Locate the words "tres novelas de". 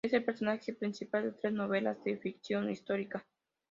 1.33-2.17